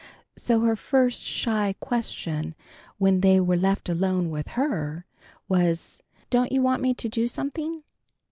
[0.35, 2.55] So her first shy question
[2.97, 5.05] when they were left alone with Her,
[5.47, 7.83] was: "Don't you want me to do something?"